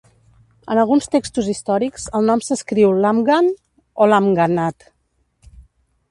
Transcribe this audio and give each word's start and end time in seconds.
En 0.75 0.79
alguns 0.83 1.07
textos 1.15 1.49
històrics, 1.51 2.05
el 2.19 2.25
nom 2.31 2.41
s'escriu 2.45 2.93
"Lamghan" 3.03 3.51
o 4.05 4.09
"Lamghanat". 4.13 4.87